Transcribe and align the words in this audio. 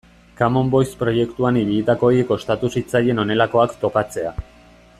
Common 0.37 0.69
Voice 0.75 0.95
proiektuan 1.01 1.59
ibilitakoei 1.61 2.23
kostatu 2.31 2.73
zitzaien 2.77 3.23
honelakoak 3.25 3.77
topatzea. 3.85 4.33